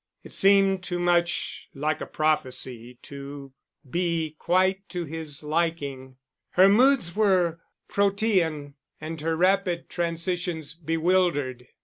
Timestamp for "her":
6.53-6.67, 9.21-9.35